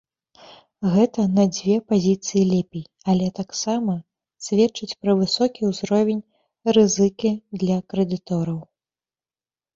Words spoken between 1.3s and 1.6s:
на